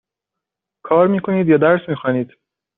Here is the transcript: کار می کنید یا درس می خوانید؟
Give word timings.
کار 0.83 1.07
می 1.07 1.19
کنید 1.19 1.47
یا 1.47 1.57
درس 1.57 1.81
می 1.89 1.95
خوانید؟ 1.95 2.27